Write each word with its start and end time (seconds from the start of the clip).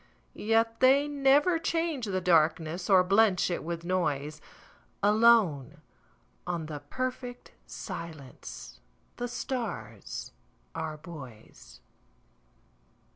Yet 0.33 0.79
they 0.79 1.07
never 1.07 1.59
change 1.59 2.07
the 2.07 2.23
darknessOr 2.23 3.07
blench 3.07 3.51
it 3.51 3.63
with 3.63 3.85
noise; 3.85 4.41
Alone 5.03 5.77
on 6.47 6.65
the 6.65 6.79
perfect 6.79 7.51
silenceThe 7.67 9.29
stars 9.29 10.31
are 10.73 10.97
buoys. 10.97 11.81